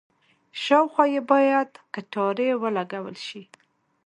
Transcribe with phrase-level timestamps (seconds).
[0.63, 3.43] شاوخوا یې باید کټارې ولګول شي.